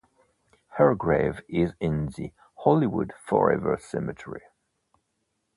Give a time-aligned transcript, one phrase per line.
[0.77, 4.41] Her grave is in the Hollywood Forever Cemetery.